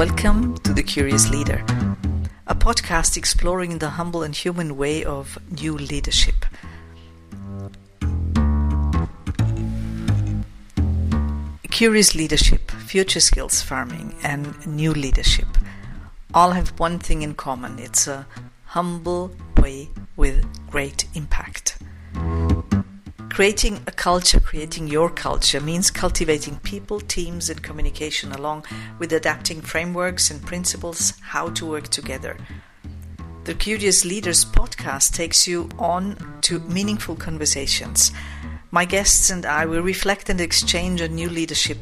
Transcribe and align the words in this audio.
Welcome 0.00 0.56
to 0.60 0.72
The 0.72 0.82
Curious 0.82 1.28
Leader, 1.28 1.62
a 2.46 2.54
podcast 2.54 3.18
exploring 3.18 3.80
the 3.80 3.90
humble 3.90 4.22
and 4.22 4.34
human 4.34 4.78
way 4.78 5.04
of 5.04 5.36
new 5.60 5.76
leadership. 5.76 6.46
Curious 11.70 12.14
leadership, 12.14 12.70
future 12.70 13.20
skills 13.20 13.60
farming, 13.60 14.14
and 14.22 14.66
new 14.66 14.94
leadership 14.94 15.48
all 16.32 16.52
have 16.52 16.80
one 16.80 16.98
thing 16.98 17.20
in 17.20 17.34
common 17.34 17.78
it's 17.78 18.06
a 18.06 18.26
humble 18.68 19.30
way 19.58 19.90
with 20.16 20.46
great 20.70 21.04
impact. 21.14 21.76
Creating 23.30 23.80
a 23.86 23.92
culture, 23.92 24.40
creating 24.40 24.88
your 24.88 25.08
culture, 25.08 25.60
means 25.60 25.90
cultivating 25.90 26.58
people, 26.58 27.00
teams, 27.00 27.48
and 27.48 27.62
communication 27.62 28.32
along 28.32 28.64
with 28.98 29.12
adapting 29.12 29.62
frameworks 29.62 30.30
and 30.30 30.44
principles 30.44 31.14
how 31.20 31.48
to 31.50 31.64
work 31.64 31.88
together. 31.88 32.36
The 33.44 33.54
Curious 33.54 34.04
Leaders 34.04 34.44
podcast 34.44 35.14
takes 35.14 35.46
you 35.46 35.68
on 35.78 36.40
to 36.42 36.58
meaningful 36.58 37.16
conversations. 37.16 38.10
My 38.72 38.84
guests 38.84 39.30
and 39.30 39.46
I 39.46 39.64
will 39.64 39.80
reflect 39.80 40.28
and 40.28 40.40
exchange 40.40 41.00
on 41.00 41.14
new 41.14 41.30
leadership 41.30 41.78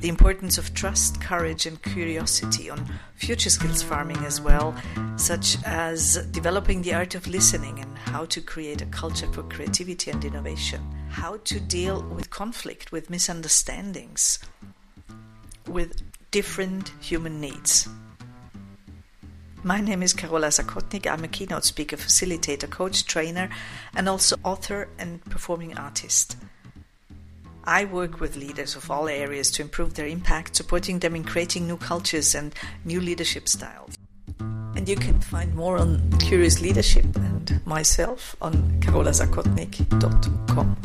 the 0.00 0.08
importance 0.08 0.58
of 0.58 0.74
trust, 0.74 1.20
courage, 1.20 1.66
and 1.66 1.82
curiosity 1.82 2.68
on 2.68 2.84
future 3.14 3.50
skills 3.50 3.82
farming 3.82 4.18
as 4.18 4.40
well, 4.40 4.74
such 5.16 5.56
as 5.64 6.16
developing 6.32 6.82
the 6.82 6.94
art 6.94 7.14
of 7.14 7.26
listening 7.26 7.78
and 7.80 7.96
how 7.98 8.24
to 8.26 8.40
create 8.40 8.82
a 8.82 8.86
culture 8.86 9.30
for 9.32 9.42
creativity 9.44 10.10
and 10.10 10.24
innovation, 10.24 10.80
how 11.10 11.38
to 11.44 11.58
deal 11.60 12.02
with 12.02 12.30
conflict, 12.30 12.92
with 12.92 13.08
misunderstandings, 13.08 14.38
with 15.66 16.02
different 16.30 16.92
human 17.00 17.40
needs. 17.40 17.88
My 19.62 19.80
name 19.80 20.02
is 20.02 20.12
Carola 20.12 20.48
Zakotnik. 20.48 21.06
I'm 21.06 21.24
a 21.24 21.28
keynote 21.28 21.64
speaker, 21.64 21.96
facilitator, 21.96 22.68
coach, 22.68 23.06
trainer, 23.06 23.48
and 23.96 24.10
also 24.10 24.36
author 24.44 24.88
and 24.98 25.24
performing 25.24 25.78
artist. 25.78 26.36
I 27.66 27.86
work 27.86 28.20
with 28.20 28.36
leaders 28.36 28.76
of 28.76 28.90
all 28.90 29.08
areas 29.08 29.50
to 29.52 29.62
improve 29.62 29.94
their 29.94 30.06
impact, 30.06 30.54
supporting 30.56 30.98
them 30.98 31.16
in 31.16 31.24
creating 31.24 31.66
new 31.66 31.78
cultures 31.78 32.34
and 32.34 32.54
new 32.84 33.00
leadership 33.00 33.48
styles. 33.48 33.96
And 34.38 34.86
you 34.86 34.96
can 34.96 35.18
find 35.20 35.54
more 35.54 35.78
on 35.78 36.12
Curious 36.18 36.60
Leadership 36.60 37.06
and 37.16 37.62
myself 37.64 38.36
on 38.42 38.80
carolazakotnik.com. 38.80 40.76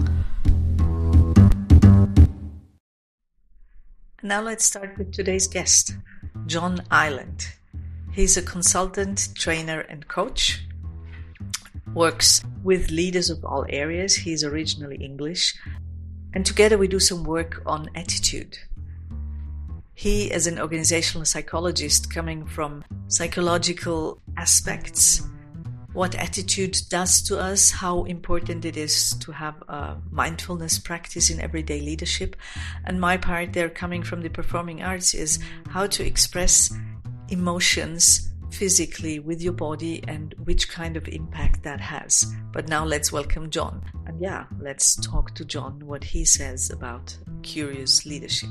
Now 4.23 4.41
let's 4.41 4.63
start 4.63 4.97
with 4.97 5.11
today's 5.11 5.47
guest, 5.47 5.97
John 6.45 6.81
Ireland. 6.89 7.47
He's 8.13 8.37
a 8.37 8.41
consultant, 8.41 9.29
trainer, 9.35 9.81
and 9.81 10.07
coach. 10.07 10.63
Works 11.93 12.41
with 12.63 12.89
leaders 12.89 13.29
of 13.29 13.43
all 13.43 13.65
areas. 13.67 14.15
He's 14.15 14.43
originally 14.45 14.97
English 14.97 15.55
and 16.33 16.45
together 16.45 16.77
we 16.77 16.87
do 16.87 16.99
some 16.99 17.23
work 17.23 17.61
on 17.65 17.89
attitude. 17.95 18.57
He, 19.93 20.31
as 20.31 20.47
an 20.47 20.59
organizational 20.59 21.25
psychologist 21.25 22.13
coming 22.13 22.45
from 22.45 22.85
psychological 23.07 24.21
aspects, 24.37 25.21
what 25.93 26.15
attitude 26.15 26.77
does 26.89 27.21
to 27.23 27.39
us, 27.39 27.71
how 27.71 28.03
important 28.03 28.63
it 28.63 28.77
is 28.77 29.13
to 29.19 29.31
have 29.31 29.55
a 29.67 29.97
mindfulness 30.11 30.79
practice 30.79 31.29
in 31.29 31.41
everyday 31.41 31.81
leadership. 31.81 32.35
And 32.85 33.01
my 33.01 33.17
part 33.17 33.53
there, 33.53 33.69
coming 33.69 34.03
from 34.03 34.21
the 34.21 34.29
performing 34.29 34.83
arts, 34.83 35.13
is 35.13 35.39
how 35.67 35.87
to 35.87 36.05
express 36.05 36.71
emotions 37.29 38.28
physically 38.51 39.19
with 39.19 39.41
your 39.41 39.53
body 39.53 40.03
and 40.07 40.33
which 40.43 40.69
kind 40.69 40.97
of 40.97 41.07
impact 41.07 41.63
that 41.63 41.79
has. 41.79 42.25
But 42.51 42.67
now 42.67 42.85
let's 42.85 43.11
welcome 43.11 43.49
John. 43.49 43.83
And 44.05 44.19
yeah, 44.19 44.45
let's 44.59 44.95
talk 44.95 45.35
to 45.35 45.45
John 45.45 45.85
what 45.85 46.03
he 46.03 46.25
says 46.25 46.69
about 46.69 47.17
curious 47.43 48.05
leadership. 48.05 48.49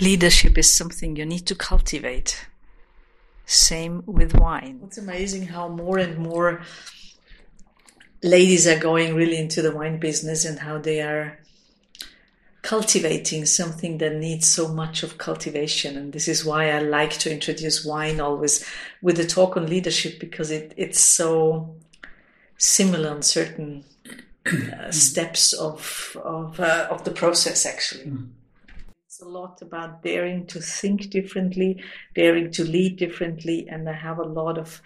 Leadership 0.00 0.56
is 0.56 0.72
something 0.72 1.16
you 1.16 1.26
need 1.26 1.46
to 1.46 1.54
cultivate. 1.54 2.46
Same 3.44 4.02
with 4.06 4.34
wine. 4.34 4.80
It's 4.84 4.98
amazing 4.98 5.46
how 5.46 5.68
more 5.68 5.98
and 5.98 6.18
more 6.18 6.62
ladies 8.22 8.66
are 8.66 8.78
going 8.78 9.14
really 9.14 9.38
into 9.38 9.62
the 9.62 9.74
wine 9.74 9.98
business 9.98 10.44
and 10.44 10.58
how 10.58 10.78
they 10.78 11.00
are 11.00 11.38
cultivating 12.62 13.46
something 13.46 13.98
that 13.98 14.14
needs 14.16 14.46
so 14.46 14.68
much 14.68 15.02
of 15.02 15.18
cultivation. 15.18 15.96
And 15.96 16.12
this 16.12 16.28
is 16.28 16.44
why 16.44 16.70
I 16.70 16.80
like 16.80 17.12
to 17.20 17.32
introduce 17.32 17.84
wine 17.84 18.20
always 18.20 18.64
with 19.00 19.16
the 19.16 19.26
talk 19.26 19.56
on 19.56 19.66
leadership 19.66 20.20
because 20.20 20.50
it, 20.50 20.74
it's 20.76 21.00
so 21.00 21.74
similar 22.58 23.10
on 23.10 23.22
certain 23.22 23.84
uh, 24.46 24.90
steps 24.90 25.52
of 25.52 26.16
of, 26.22 26.60
uh, 26.60 26.88
of 26.90 27.04
the 27.04 27.10
process 27.10 27.64
actually. 27.64 28.04
Mm. 28.04 28.28
It's 29.06 29.20
a 29.20 29.28
lot 29.28 29.60
about 29.62 30.02
daring 30.02 30.46
to 30.46 30.60
think 30.60 31.10
differently, 31.10 31.82
daring 32.14 32.50
to 32.52 32.64
lead 32.64 32.96
differently, 32.96 33.68
and 33.68 33.88
I 33.88 33.92
have 33.92 34.18
a 34.18 34.24
lot 34.24 34.56
of 34.56 34.80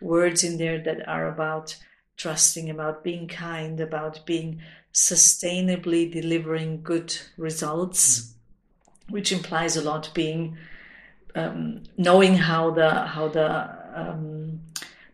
words 0.00 0.42
in 0.44 0.58
there 0.58 0.82
that 0.82 1.08
are 1.08 1.28
about 1.28 1.76
trusting, 2.18 2.68
about 2.68 3.02
being 3.02 3.26
kind, 3.26 3.80
about 3.80 4.26
being 4.26 4.60
sustainably 4.92 6.12
delivering 6.12 6.82
good 6.82 7.16
results, 7.38 8.20
mm. 8.20 9.12
which 9.12 9.32
implies 9.32 9.76
a 9.76 9.82
lot 9.82 10.10
being 10.12 10.58
um, 11.34 11.84
knowing 11.96 12.34
how 12.34 12.70
the 12.70 12.90
how 13.06 13.28
the 13.28 13.48
um, 13.94 14.60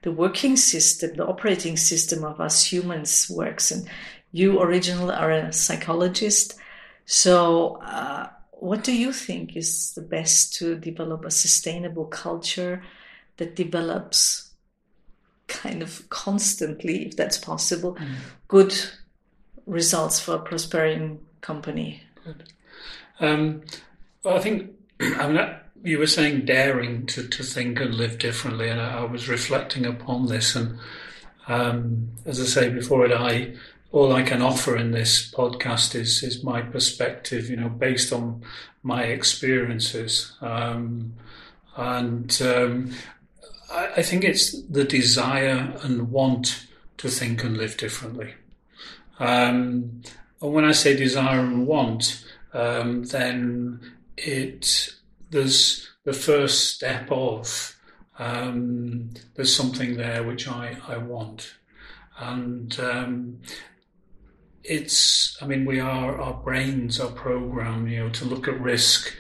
the 0.02 0.10
working 0.10 0.56
system, 0.56 1.14
the 1.14 1.26
operating 1.26 1.76
system 1.76 2.24
of 2.24 2.40
us 2.40 2.64
humans 2.64 3.30
works. 3.30 3.70
And 3.70 3.88
you 4.32 4.60
originally 4.60 5.14
are 5.14 5.30
a 5.30 5.52
psychologist, 5.52 6.56
so. 7.06 7.76
Uh, 7.82 8.30
what 8.64 8.82
do 8.82 8.96
you 8.96 9.12
think 9.12 9.56
is 9.56 9.92
the 9.92 10.00
best 10.00 10.54
to 10.54 10.74
develop 10.74 11.26
a 11.26 11.30
sustainable 11.30 12.06
culture 12.06 12.82
that 13.36 13.54
develops 13.54 14.53
kind 15.54 15.82
of 15.82 16.08
constantly, 16.10 17.06
if 17.06 17.16
that's 17.16 17.38
possible, 17.38 17.94
mm. 17.94 18.14
good 18.48 18.74
results 19.66 20.20
for 20.20 20.34
a 20.34 20.38
prospering 20.38 21.20
company? 21.40 22.02
Um, 23.20 23.62
well, 24.22 24.36
I 24.36 24.40
think 24.40 24.70
I 25.00 25.28
mean 25.28 25.54
you 25.82 25.98
were 25.98 26.06
saying 26.06 26.46
daring 26.46 27.06
to, 27.06 27.28
to 27.28 27.42
think 27.42 27.80
and 27.80 27.94
live 27.94 28.18
differently, 28.18 28.68
and 28.68 28.80
I, 28.80 29.00
I 29.00 29.04
was 29.04 29.28
reflecting 29.28 29.84
upon 29.86 30.26
this. 30.26 30.56
And 30.56 30.78
um, 31.46 32.10
as 32.24 32.40
I 32.40 32.44
say 32.44 32.70
before, 32.70 33.04
it 33.04 33.12
I 33.12 33.54
all 33.92 34.12
I 34.12 34.22
can 34.22 34.42
offer 34.42 34.76
in 34.76 34.90
this 34.90 35.30
podcast 35.30 35.94
is 35.94 36.22
is 36.22 36.42
my 36.42 36.62
perspective, 36.62 37.48
you 37.48 37.56
know, 37.56 37.68
based 37.68 38.12
on 38.12 38.42
my 38.82 39.04
experiences. 39.04 40.32
Um, 40.40 41.14
and 41.76 42.40
um, 42.42 42.92
I, 43.70 44.02
think 44.02 44.24
it's 44.24 44.62
the 44.62 44.84
desire 44.84 45.76
and 45.82 46.10
want 46.10 46.66
to 46.98 47.08
think 47.08 47.44
and 47.44 47.56
live 47.56 47.76
differently. 47.76 48.34
Um, 49.18 50.02
and 50.40 50.52
when 50.52 50.64
I 50.64 50.72
say 50.72 50.96
desire 50.96 51.40
and 51.40 51.66
want, 51.66 52.24
um, 52.52 53.04
then 53.04 53.80
it 54.16 54.90
there's 55.30 55.88
the 56.04 56.12
first 56.12 56.74
step 56.74 57.10
of 57.10 57.76
um, 58.18 59.10
there's 59.34 59.54
something 59.54 59.96
there 59.96 60.22
which 60.22 60.46
I, 60.46 60.76
I 60.86 60.98
want, 60.98 61.54
and 62.18 62.78
um, 62.78 63.40
it's 64.62 65.36
I 65.42 65.46
mean 65.46 65.64
we 65.64 65.80
are 65.80 66.20
our 66.20 66.34
brains 66.34 67.00
are 67.00 67.10
programmed 67.10 67.90
you 67.90 68.04
know 68.04 68.10
to 68.10 68.24
look 68.24 68.46
at 68.46 68.60
risk. 68.60 69.14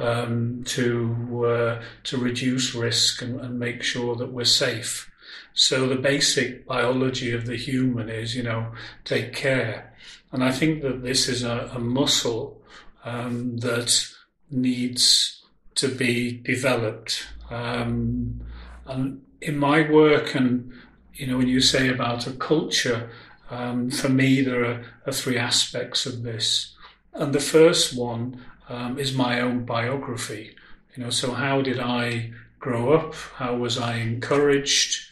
Um, 0.00 0.64
to 0.64 1.44
uh, 1.46 1.82
to 2.04 2.16
reduce 2.16 2.74
risk 2.74 3.20
and, 3.20 3.38
and 3.38 3.58
make 3.58 3.82
sure 3.82 4.16
that 4.16 4.32
we're 4.32 4.46
safe. 4.46 5.10
So 5.52 5.86
the 5.86 5.96
basic 5.96 6.66
biology 6.66 7.32
of 7.32 7.44
the 7.44 7.56
human 7.56 8.08
is, 8.08 8.34
you 8.34 8.42
know, 8.42 8.72
take 9.04 9.34
care. 9.34 9.92
And 10.32 10.42
I 10.42 10.52
think 10.52 10.82
that 10.82 11.02
this 11.02 11.28
is 11.28 11.42
a, 11.42 11.70
a 11.74 11.78
muscle 11.78 12.62
um, 13.04 13.58
that 13.58 14.06
needs 14.50 15.42
to 15.76 15.88
be 15.88 16.32
developed. 16.32 17.26
Um, 17.50 18.40
and 18.86 19.22
in 19.40 19.58
my 19.58 19.90
work, 19.90 20.34
and 20.34 20.72
you 21.14 21.26
know, 21.26 21.38
when 21.38 21.48
you 21.48 21.60
say 21.60 21.88
about 21.88 22.26
a 22.26 22.32
culture, 22.32 23.10
um, 23.50 23.90
for 23.90 24.08
me 24.08 24.42
there 24.42 24.64
are, 24.64 24.84
are, 25.06 25.12
three 25.12 25.36
aspects 25.36 26.06
of 26.06 26.22
this. 26.22 26.74
And 27.12 27.32
the 27.32 27.40
first 27.40 27.96
one 27.96 28.40
um, 28.68 28.98
is 28.98 29.14
my 29.14 29.40
own 29.40 29.64
biography. 29.64 30.56
You 30.94 31.04
know, 31.04 31.10
so 31.10 31.32
how 31.32 31.62
did 31.62 31.78
I 31.78 32.32
grow 32.58 32.92
up? 32.92 33.14
How 33.36 33.56
was 33.56 33.78
I 33.78 33.96
encouraged? 33.96 35.06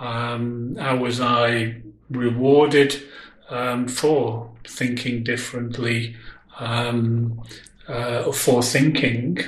Um, 0.00 0.76
how 0.76 0.96
was 0.96 1.20
I 1.20 1.82
rewarded 2.10 3.02
um, 3.50 3.88
for 3.88 4.50
thinking 4.64 5.22
differently 5.22 6.16
um, 6.58 7.42
uh, 7.88 8.30
for 8.32 8.62
thinking, 8.62 9.38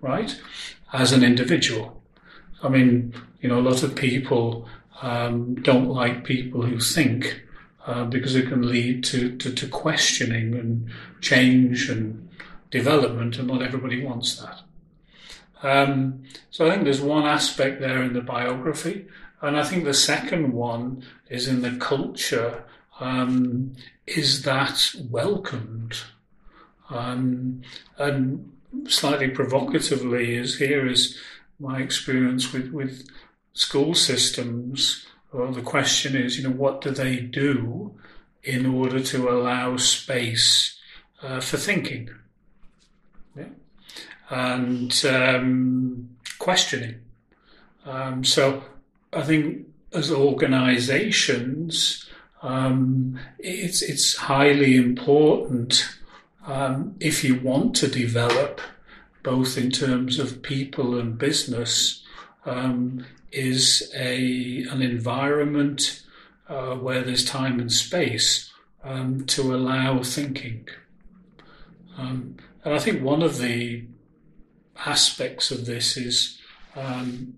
right, 0.00 0.40
as 0.92 1.12
an 1.12 1.22
individual. 1.22 2.02
I 2.62 2.68
mean, 2.68 3.14
you 3.40 3.48
know, 3.48 3.58
a 3.58 3.62
lot 3.62 3.82
of 3.82 3.94
people 3.94 4.68
um, 5.00 5.56
don't 5.56 5.88
like 5.88 6.24
people 6.24 6.62
who 6.62 6.78
think 6.78 7.42
uh, 7.86 8.04
because 8.04 8.36
it 8.36 8.48
can 8.48 8.68
lead 8.68 9.02
to, 9.04 9.36
to, 9.36 9.52
to, 9.52 9.66
questioning 9.68 10.54
and 10.54 10.88
change 11.20 11.88
and 11.88 12.28
development, 12.70 13.38
and 13.38 13.48
not 13.48 13.62
everybody 13.62 14.04
wants 14.04 14.36
that. 14.36 14.60
Um, 15.62 16.24
so 16.50 16.66
I 16.66 16.70
think 16.70 16.84
there's 16.84 17.00
one 17.00 17.24
aspect 17.26 17.80
there 17.80 18.02
in 18.02 18.12
the 18.12 18.20
biography, 18.20 19.06
and 19.40 19.56
I 19.56 19.64
think 19.64 19.84
the 19.84 19.94
second 19.94 20.52
one 20.52 21.04
is 21.28 21.48
in 21.48 21.62
the 21.62 21.76
culture. 21.78 22.64
Um, 23.00 23.74
is 24.06 24.42
that 24.42 24.94
welcomed? 25.10 25.96
Um, 26.90 27.62
and 27.98 28.52
slightly 28.86 29.28
provocatively, 29.28 30.36
is 30.36 30.58
here 30.58 30.86
is 30.86 31.18
my 31.58 31.80
experience 31.80 32.52
with, 32.52 32.70
with 32.70 33.08
school 33.54 33.94
systems. 33.94 35.06
Well, 35.32 35.52
the 35.52 35.62
question 35.62 36.14
is, 36.14 36.36
you 36.36 36.44
know, 36.44 36.54
what 36.54 36.82
do 36.82 36.90
they 36.90 37.20
do 37.20 37.94
in 38.42 38.66
order 38.66 39.00
to 39.00 39.30
allow 39.30 39.76
space 39.78 40.78
uh, 41.22 41.40
for 41.40 41.56
thinking? 41.56 42.10
Yeah. 43.34 43.46
And 44.28 45.04
um, 45.06 46.10
questioning. 46.38 46.96
Um, 47.86 48.24
so 48.24 48.62
I 49.12 49.22
think 49.22 49.66
as 49.94 50.10
organizations, 50.10 52.08
um, 52.42 53.18
it's, 53.38 53.80
it's 53.80 54.16
highly 54.16 54.76
important 54.76 55.88
um, 56.46 56.96
if 57.00 57.24
you 57.24 57.40
want 57.40 57.76
to 57.76 57.88
develop, 57.88 58.60
both 59.22 59.56
in 59.56 59.70
terms 59.70 60.18
of 60.18 60.42
people 60.42 60.98
and 60.98 61.16
business, 61.16 62.04
um, 62.44 63.06
is 63.32 63.90
a 63.96 64.64
an 64.70 64.82
environment 64.82 66.02
uh, 66.48 66.74
where 66.74 67.02
there's 67.02 67.24
time 67.24 67.58
and 67.60 67.72
space 67.72 68.52
um, 68.84 69.24
to 69.26 69.54
allow 69.54 70.02
thinking. 70.02 70.68
Um, 71.96 72.36
and 72.64 72.74
I 72.74 72.78
think 72.78 73.02
one 73.02 73.22
of 73.22 73.38
the 73.38 73.84
aspects 74.86 75.50
of 75.50 75.66
this 75.66 75.96
is, 75.96 76.38
um, 76.76 77.34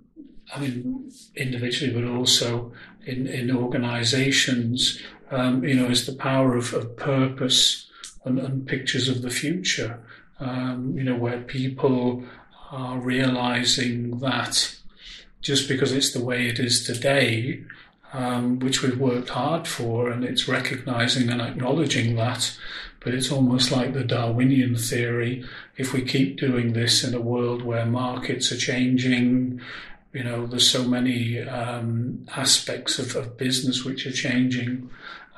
I 0.55 0.61
mean, 0.61 1.11
individually, 1.37 1.93
but 1.93 2.09
also 2.09 2.73
in, 3.07 3.27
in 3.27 3.55
organizations, 3.55 5.01
um, 5.31 5.65
you 5.65 5.75
know, 5.75 5.87
is 5.87 6.07
the 6.07 6.15
power 6.15 6.57
of, 6.57 6.73
of 6.75 6.97
purpose 6.97 7.91
and, 8.25 8.39
and 8.39 8.67
pictures 8.67 9.09
of 9.09 9.23
the 9.23 9.31
future, 9.31 10.01
um, 10.41 10.97
you 10.97 11.05
know, 11.05 11.17
where 11.17 11.41
people 11.41 12.25
are 12.71 12.99
realizing 12.99 14.19
that 14.19 14.77
just 15.45 15.69
because 15.69 15.93
it's 15.93 16.13
the 16.13 16.25
way 16.25 16.49
it 16.49 16.59
is 16.59 16.85
today, 16.85 17.63
um, 18.15 18.59
which 18.61 18.83
we've 18.83 18.99
worked 18.99 19.29
hard 19.29 19.69
for, 19.69 20.09
and 20.09 20.25
it's 20.25 20.49
recognizing 20.49 21.29
and 21.29 21.43
acknowledging 21.43 22.17
that. 22.17 22.57
But 23.01 23.13
it's 23.13 23.31
almost 23.31 23.71
like 23.71 23.93
the 23.93 24.05
Darwinian 24.05 24.77
theory. 24.77 25.45
If 25.77 25.93
we 25.93 26.01
keep 26.03 26.39
doing 26.39 26.73
this 26.73 27.05
in 27.05 27.13
a 27.13 27.21
world 27.21 27.63
where 27.63 27.85
markets 27.85 28.51
are 28.51 28.57
changing, 28.57 29.61
you 30.15 30.25
know, 30.25 30.47
there's 30.47 30.69
so 30.69 30.85
many 30.85 31.41
um, 31.41 32.27
aspects 32.35 32.99
of, 32.99 33.15
of, 33.15 33.37
business 33.37 33.85
which 33.85 34.07
are 34.07 34.13
changing, 34.13 34.89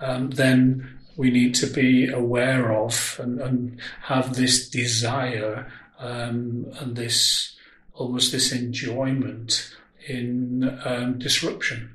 um, 0.01 0.31
then 0.31 1.01
we 1.17 1.33
need 1.33 1.57
to 1.57 1.67
be 1.67 2.09
aware 2.09 2.73
of 2.73 3.19
and, 3.21 3.41
and 3.41 3.81
have 4.03 4.37
this 4.37 4.69
desire 4.69 5.73
um, 5.99 6.67
and 6.79 6.95
this 6.95 7.57
almost 7.95 8.31
this 8.31 8.53
enjoyment 8.53 9.75
in 10.09 10.79
um, 10.85 11.19
disruption. 11.19 11.95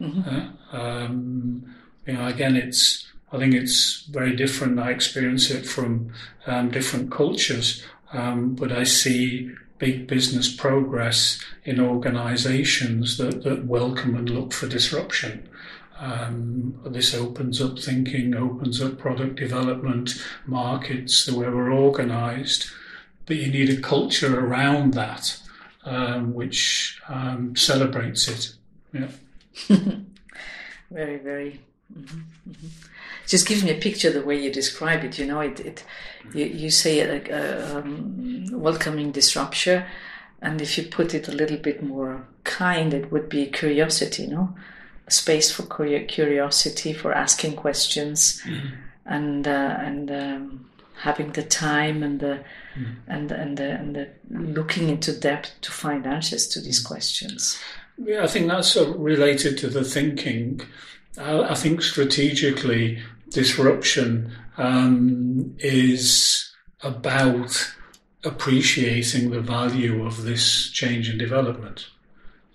Mm-hmm. 0.00 0.76
Uh, 0.76 0.80
um, 0.80 1.74
you 2.06 2.14
know, 2.14 2.26
again, 2.26 2.56
it's 2.56 3.06
I 3.32 3.38
think 3.38 3.54
it's 3.54 4.02
very 4.10 4.36
different. 4.36 4.78
I 4.78 4.90
experience 4.90 5.50
it 5.50 5.64
from 5.64 6.12
um, 6.46 6.70
different 6.70 7.10
cultures, 7.10 7.82
um, 8.12 8.54
but 8.54 8.72
I 8.72 8.84
see 8.84 9.50
big 9.78 10.06
business 10.06 10.54
progress 10.54 11.42
in 11.64 11.80
organizations 11.80 13.16
that, 13.16 13.42
that 13.42 13.64
welcome 13.64 14.14
and 14.14 14.30
look 14.30 14.52
for 14.52 14.68
disruption. 14.68 15.48
Um, 15.98 16.80
this 16.84 17.14
opens 17.14 17.60
up 17.60 17.78
thinking, 17.78 18.34
opens 18.34 18.82
up 18.82 18.98
product 18.98 19.36
development, 19.36 20.22
markets, 20.46 21.24
the 21.24 21.36
way 21.36 21.48
we're 21.48 21.72
organized. 21.72 22.66
But 23.26 23.36
you 23.36 23.50
need 23.50 23.70
a 23.70 23.80
culture 23.80 24.38
around 24.38 24.94
that 24.94 25.41
um, 25.84 26.34
which 26.34 27.00
um, 27.08 27.56
celebrates 27.56 28.28
it. 28.28 28.52
Yeah. 28.92 29.08
very, 30.90 31.18
very. 31.18 31.60
Mm-hmm, 31.96 32.20
mm-hmm. 32.50 32.66
Just 33.26 33.46
gives 33.46 33.62
me 33.62 33.70
a 33.70 33.80
picture 33.80 34.10
the 34.10 34.22
way 34.22 34.40
you 34.40 34.52
describe 34.52 35.04
it. 35.04 35.18
You 35.18 35.26
know, 35.26 35.40
it. 35.40 35.60
it 35.60 35.84
you, 36.34 36.44
you 36.46 36.70
say 36.70 37.00
uh, 37.00 37.78
um, 37.78 38.46
welcoming 38.52 39.12
disruption, 39.12 39.84
and 40.40 40.60
if 40.60 40.76
you 40.76 40.84
put 40.84 41.14
it 41.14 41.28
a 41.28 41.32
little 41.32 41.56
bit 41.56 41.82
more 41.82 42.26
kind, 42.44 42.94
it 42.94 43.10
would 43.12 43.28
be 43.28 43.46
curiosity. 43.46 44.26
No, 44.26 44.54
a 45.06 45.10
space 45.10 45.50
for 45.50 45.62
curiosity, 45.64 46.92
for 46.92 47.12
asking 47.12 47.56
questions, 47.56 48.42
mm-hmm. 48.42 48.74
and 49.06 49.46
uh, 49.46 49.76
and 49.78 50.10
um, 50.10 50.70
having 51.02 51.32
the 51.32 51.42
time 51.42 52.04
and 52.04 52.20
the 52.20 52.44
mm. 52.76 52.94
and 53.08 53.32
and 53.32 53.58
the, 53.58 53.70
and 53.70 53.96
the 53.96 54.08
looking 54.30 54.88
into 54.88 55.12
depth 55.12 55.52
to 55.60 55.72
find 55.72 56.06
answers 56.06 56.46
to 56.46 56.60
these 56.60 56.80
questions. 56.80 57.58
Yeah, 57.98 58.22
I 58.22 58.28
think 58.28 58.46
that's 58.48 58.76
related 58.76 59.58
to 59.58 59.68
the 59.68 59.84
thinking. 59.84 60.60
I, 61.18 61.40
I 61.40 61.54
think 61.54 61.82
strategically, 61.82 63.02
disruption 63.30 64.32
um, 64.58 65.56
is 65.58 66.52
about 66.82 67.74
appreciating 68.24 69.30
the 69.30 69.40
value 69.40 70.06
of 70.06 70.22
this 70.22 70.70
change 70.70 71.08
and 71.08 71.18
development. 71.18 71.88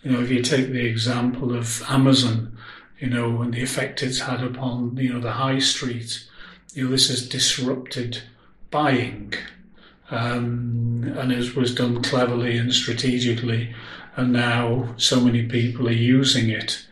You 0.03 0.11
know, 0.11 0.21
if 0.21 0.31
you 0.31 0.41
take 0.41 0.71
the 0.71 0.85
example 0.85 1.53
of 1.53 1.83
Amazon, 1.89 2.57
you 2.99 3.09
know, 3.09 3.41
and 3.41 3.53
the 3.53 3.61
effect 3.61 4.01
it's 4.03 4.21
had 4.21 4.41
upon, 4.41 4.95
you 4.95 5.13
know, 5.13 5.19
the 5.19 5.33
high 5.33 5.59
street, 5.59 6.25
you 6.73 6.85
know, 6.85 6.91
this 6.91 7.09
has 7.09 7.27
disrupted 7.27 8.23
buying. 8.71 9.33
Um, 10.09 11.13
and 11.17 11.31
it 11.31 11.55
was 11.55 11.75
done 11.75 12.01
cleverly 12.01 12.57
and 12.57 12.73
strategically, 12.73 13.73
and 14.15 14.31
now 14.31 14.93
so 14.97 15.19
many 15.19 15.43
people 15.43 15.87
are 15.87 15.91
using 15.91 16.49
it. 16.49 16.85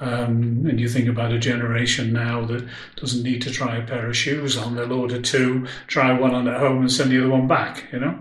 Um, 0.00 0.66
and 0.66 0.80
you 0.80 0.88
think 0.88 1.08
about 1.08 1.32
a 1.32 1.38
generation 1.38 2.12
now 2.12 2.44
that 2.46 2.66
doesn't 2.96 3.22
need 3.22 3.40
to 3.42 3.52
try 3.52 3.76
a 3.76 3.86
pair 3.86 4.08
of 4.08 4.16
shoes 4.16 4.56
on, 4.56 4.74
they'll 4.74 4.92
order 4.92 5.20
two, 5.20 5.66
try 5.86 6.12
one 6.18 6.34
on 6.34 6.48
at 6.48 6.58
home, 6.58 6.80
and 6.80 6.90
send 6.90 7.12
the 7.12 7.18
other 7.18 7.30
one 7.30 7.46
back, 7.46 7.84
you 7.92 8.00
know? 8.00 8.18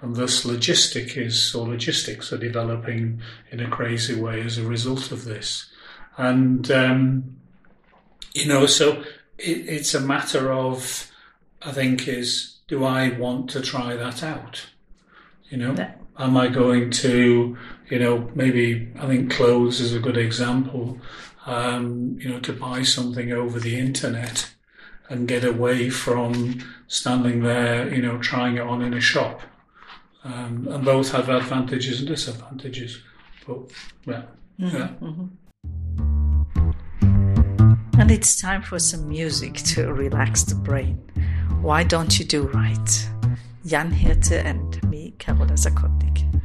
And 0.00 0.14
thus, 0.14 0.44
logistic 0.44 1.16
is, 1.16 1.54
or 1.54 1.66
logistics 1.66 2.32
are 2.32 2.38
developing 2.38 3.20
in 3.50 3.58
a 3.58 3.68
crazy 3.68 4.14
way 4.14 4.42
as 4.42 4.58
a 4.58 4.64
result 4.64 5.10
of 5.10 5.24
this. 5.24 5.66
And, 6.16 6.70
um, 6.70 7.36
you 8.32 8.46
know, 8.46 8.66
so 8.66 9.02
it, 9.38 9.66
it's 9.66 9.94
a 9.94 10.00
matter 10.00 10.52
of, 10.52 11.10
I 11.62 11.72
think, 11.72 12.06
is 12.06 12.53
do 12.66 12.84
I 12.84 13.10
want 13.10 13.50
to 13.50 13.60
try 13.60 13.96
that 13.96 14.22
out? 14.22 14.66
You 15.50 15.58
know, 15.58 15.74
yeah. 15.76 15.92
am 16.18 16.36
I 16.36 16.48
going 16.48 16.90
to, 16.90 17.56
you 17.88 17.98
know, 17.98 18.30
maybe 18.34 18.92
I 18.98 19.06
think 19.06 19.30
clothes 19.30 19.80
is 19.80 19.94
a 19.94 20.00
good 20.00 20.16
example. 20.16 20.98
Um, 21.46 22.16
you 22.18 22.30
know, 22.30 22.40
to 22.40 22.52
buy 22.54 22.82
something 22.82 23.30
over 23.30 23.60
the 23.60 23.78
internet 23.78 24.54
and 25.10 25.28
get 25.28 25.44
away 25.44 25.90
from 25.90 26.64
standing 26.86 27.42
there, 27.42 27.92
you 27.94 28.00
know, 28.00 28.16
trying 28.18 28.56
it 28.56 28.62
on 28.62 28.80
in 28.80 28.94
a 28.94 29.00
shop. 29.00 29.42
Um, 30.24 30.66
and 30.70 30.82
both 30.82 31.12
have 31.12 31.28
advantages 31.28 31.98
and 31.98 32.08
disadvantages. 32.08 32.98
But 33.46 33.70
yeah, 34.06 34.22
mm-hmm, 34.58 34.76
yeah. 34.76 34.88
Mm-hmm. 35.02 35.26
And 38.00 38.10
it's 38.10 38.40
time 38.40 38.62
for 38.62 38.78
some 38.78 39.06
music 39.06 39.54
to 39.54 39.92
relax 39.92 40.44
the 40.44 40.54
brain. 40.54 40.98
Why 41.64 41.82
Don't 41.82 42.18
You 42.18 42.26
Do 42.26 42.42
Right? 42.48 43.08
Jan 43.64 43.90
Hirte 43.90 44.44
and 44.44 44.82
me, 44.90 45.14
Carola 45.18 45.54
Zakotnik. 45.56 46.43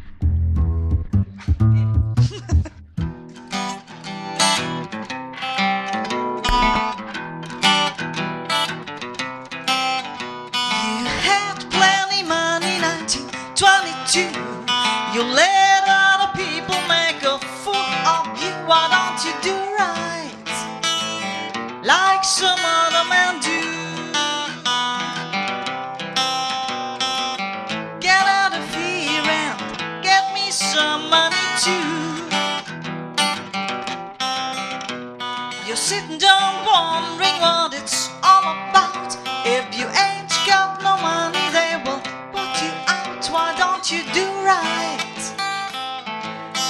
Wondering 35.91 37.41
what 37.41 37.73
it's 37.73 38.09
all 38.21 38.43
about. 38.43 39.17
If 39.45 39.65
you 39.77 39.85
ain't 39.87 40.29
got 40.45 40.81
no 40.83 40.97
money, 41.01 41.45
they 41.51 41.81
will 41.83 42.01
put 42.31 42.61
you 42.61 42.71
out. 42.85 43.25
Why 43.31 43.55
don't 43.57 43.89
you 43.91 44.03
do 44.13 44.25
right 44.45 45.19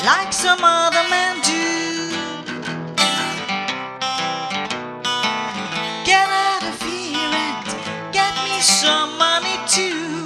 like 0.05 0.31
some 0.31 0.63
other 0.63 1.03
men 1.09 1.35
do? 1.41 2.11
Get 6.05 6.27
out 6.29 6.63
of 6.63 6.81
here 6.81 7.31
and 7.45 8.13
get 8.13 8.33
me 8.45 8.61
some 8.61 9.17
money 9.17 9.57
too. 9.67 10.25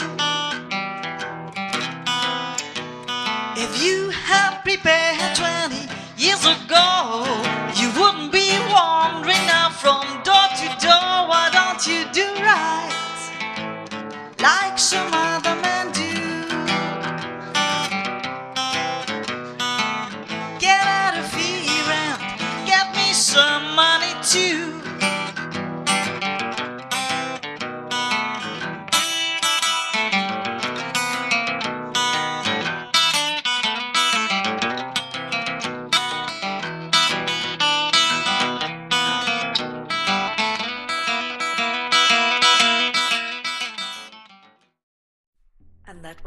If 3.55 3.83
you 3.83 4.09
had 4.09 4.61
prepared 4.63 5.35
20 5.35 5.89
years 6.15 6.45
ago, 6.45 7.43
be 8.33 8.49
wandering 8.73 9.45
now 9.45 9.69
from 9.69 10.01
door 10.25 10.47
to 10.57 10.67
door. 10.81 11.29
Why 11.29 11.49
don't 11.53 11.85
you 11.85 12.01
do 12.11 12.22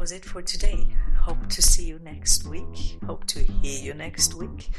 was 0.07 0.13
it 0.13 0.23
for 0.23 0.41
today. 0.41 0.87
Hope 1.19 1.49
to 1.49 1.61
see 1.61 1.83
you 1.83 1.99
next 1.99 2.47
week. 2.47 2.97
Hope 3.05 3.25
to 3.25 3.39
hear 3.39 3.83
you 3.83 3.93
next 3.93 4.35
week. 4.35 4.69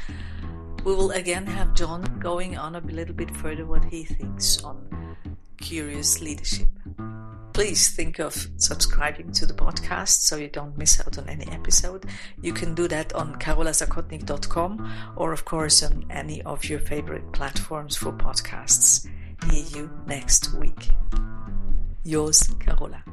We 0.83 0.95
will 0.95 1.11
again 1.11 1.45
have 1.45 1.75
John 1.75 2.17
going 2.17 2.57
on 2.57 2.75
a 2.75 2.79
little 2.79 3.13
bit 3.13 3.37
further 3.37 3.63
what 3.63 3.85
he 3.85 4.05
thinks 4.05 4.63
on 4.63 5.15
curious 5.61 6.19
leadership. 6.19 6.69
Please 7.53 7.91
think 7.91 8.17
of 8.17 8.47
subscribing 8.57 9.31
to 9.33 9.45
the 9.45 9.53
podcast 9.53 10.21
so 10.21 10.35
you 10.35 10.47
don't 10.47 10.75
miss 10.79 10.99
out 10.99 11.19
on 11.19 11.29
any 11.29 11.47
episode. 11.51 12.07
You 12.41 12.51
can 12.51 12.73
do 12.73 12.87
that 12.87 13.13
on 13.13 13.35
carolazakotnik.com 13.35 15.13
or, 15.15 15.31
of 15.31 15.45
course, 15.45 15.83
on 15.83 16.05
any 16.09 16.41
of 16.41 16.65
your 16.65 16.79
favorite 16.79 17.31
platforms 17.33 17.95
for 17.95 18.11
podcasts. 18.13 19.07
Hear 19.51 19.65
you 19.77 19.91
next 20.07 20.55
week. 20.55 20.89
Yours, 22.03 22.49
Carola. 22.59 23.03